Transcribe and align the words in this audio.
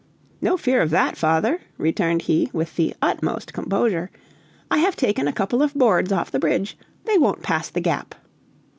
"No 0.41 0.57
fear 0.57 0.81
of 0.81 0.89
that, 0.89 1.15
father," 1.15 1.59
returned 1.77 2.23
he, 2.23 2.49
with 2.53 2.75
the 2.75 2.95
utmost 3.03 3.53
composure. 3.53 4.09
"I 4.71 4.79
have 4.79 4.95
taken 4.95 5.27
a 5.27 5.31
couple 5.31 5.61
of 5.61 5.75
boards 5.75 6.11
off 6.11 6.31
the 6.31 6.39
bridge. 6.39 6.75
They 7.05 7.19
won't 7.19 7.43
pass 7.43 7.69
the 7.69 7.81
gap." 7.81 8.15